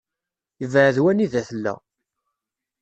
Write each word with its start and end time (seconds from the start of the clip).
Yebεed 0.61 0.97
wanida 1.03 1.41
tella. 1.49 1.75